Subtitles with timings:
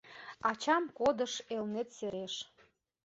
[0.49, 2.33] Ачам кодыш Элнет сереш